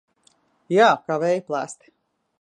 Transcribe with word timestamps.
Jā, 0.75 0.87
kā 1.11 1.19
vēja 1.25 1.45
plēsti. 1.51 1.95